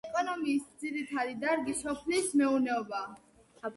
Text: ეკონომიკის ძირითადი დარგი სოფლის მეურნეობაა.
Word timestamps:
ეკონომიკის 0.09 0.63
ძირითადი 0.83 1.35
დარგი 1.43 1.75
სოფლის 1.81 2.33
მეურნეობაა. 2.41 3.15